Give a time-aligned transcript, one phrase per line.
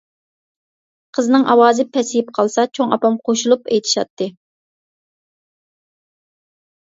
[1.17, 4.29] قىزنىڭ ئاۋازى پەسىيىپ قالسا، چوڭ ئاپام قوشۇلۇپ ئېيتىشاتتى.